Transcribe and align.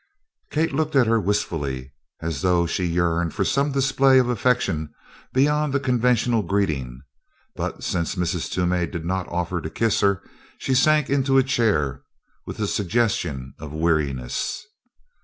Kate 0.49 0.73
looked 0.73 0.95
at 0.95 1.05
her 1.05 1.19
wistfully 1.21 1.93
as 2.21 2.41
though 2.41 2.65
she 2.65 2.85
yearned 2.85 3.35
for 3.35 3.45
some 3.45 3.71
display 3.71 4.17
of 4.17 4.29
affection 4.29 4.91
beyond 5.31 5.71
the 5.73 5.79
conventional 5.79 6.41
greeting, 6.41 7.01
but 7.55 7.83
since 7.83 8.15
Mrs. 8.15 8.49
Toomey 8.49 8.87
did 8.87 9.05
not 9.05 9.29
offer 9.29 9.61
to 9.61 9.69
kiss 9.69 9.99
her 10.01 10.23
she 10.57 10.73
sank 10.73 11.07
into 11.07 11.37
a 11.37 11.43
chair 11.43 12.01
with 12.47 12.59
a 12.59 12.65
suggestion 12.65 13.53
of 13.59 13.73
weariness. 13.73 14.65